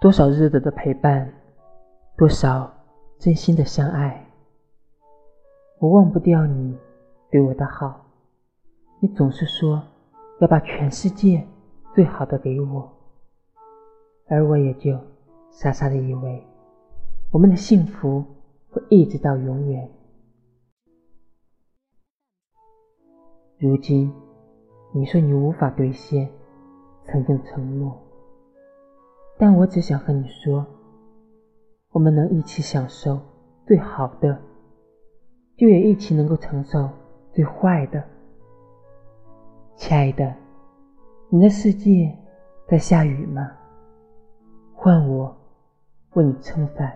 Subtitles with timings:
[0.00, 1.30] 多少日子的陪伴，
[2.16, 2.72] 多少
[3.18, 4.26] 真心的相爱，
[5.78, 6.74] 我忘不掉你
[7.30, 8.06] 对我的好。
[9.00, 9.82] 你总是说
[10.40, 11.46] 要把全世界
[11.94, 12.90] 最好的给我，
[14.26, 14.98] 而我也就
[15.50, 16.42] 傻傻的以为
[17.30, 18.24] 我们的幸福
[18.70, 19.86] 会一直到永远。
[23.58, 24.10] 如今
[24.94, 26.26] 你说你无法兑现
[27.04, 28.09] 曾经承诺。
[29.40, 30.66] 但我只想和你说，
[31.92, 33.18] 我们能一起享受
[33.66, 34.38] 最好的，
[35.56, 36.90] 就也一起能够承受
[37.32, 38.04] 最坏的。
[39.76, 40.34] 亲爱的，
[41.30, 42.14] 你的世界
[42.68, 43.50] 在下雨吗？
[44.74, 45.34] 换我
[46.12, 46.94] 为你撑伞。